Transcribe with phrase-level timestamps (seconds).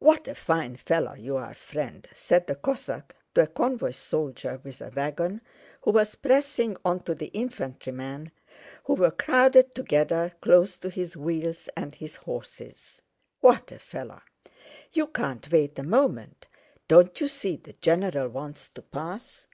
[0.00, 4.80] "What a fine fellow you are, friend!" said the Cossack to a convoy soldier with
[4.80, 5.40] a wagon,
[5.82, 8.32] who was pressing onto the infantrymen
[8.86, 13.00] who were crowded together close to his wheels and his horses.
[13.38, 14.22] "What a fellow!
[14.90, 16.48] You can't wait a moment!
[16.88, 19.46] Don't you see the general wants to pass?"